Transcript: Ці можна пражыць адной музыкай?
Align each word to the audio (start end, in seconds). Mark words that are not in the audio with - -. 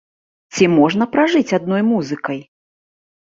Ці 0.55 0.69
можна 0.77 1.07
пражыць 1.15 1.55
адной 1.59 1.85
музыкай? 1.91 2.39